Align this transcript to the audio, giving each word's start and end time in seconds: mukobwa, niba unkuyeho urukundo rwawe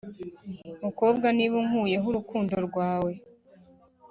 mukobwa, 0.83 1.27
niba 1.37 1.55
unkuyeho 1.61 2.05
urukundo 2.11 2.55
rwawe 2.67 3.11